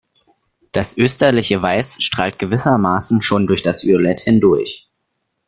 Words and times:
Das 0.71 0.97
österliche 0.97 1.61
Weiß 1.61 1.97
strahlt 2.03 2.39
gewissermaßen 2.39 3.21
schon 3.21 3.45
durch 3.45 3.61
das 3.61 3.85
Violett 3.85 4.21
hindurch. 4.21 4.89